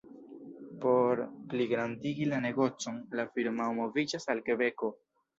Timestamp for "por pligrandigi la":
0.83-2.39